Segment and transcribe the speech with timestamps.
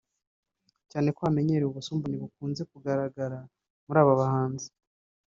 [0.91, 3.37] cyane ko hamenyerewe ubusumbane bukunze kugaragara
[3.85, 4.67] muri aba bahanzi